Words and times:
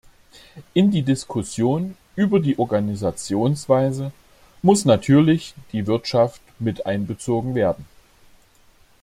In 0.73 0.89
die 0.89 1.03
Diskussion 1.03 1.95
über 2.15 2.39
die 2.39 2.57
Organisationsweise 2.57 4.11
muss 4.63 4.83
natürlich 4.83 5.53
die 5.73 5.85
Wirtschaft 5.85 6.41
miteinbezogen 6.57 7.53
werden. 7.53 7.85